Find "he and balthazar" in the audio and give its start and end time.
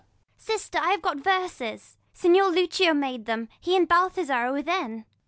3.59-4.33